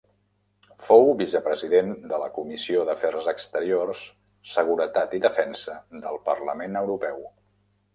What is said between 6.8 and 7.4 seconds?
Europeu.